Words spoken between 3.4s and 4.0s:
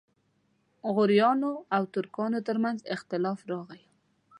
راغی.